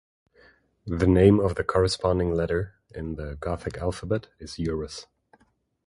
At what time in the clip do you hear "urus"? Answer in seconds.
4.57-5.05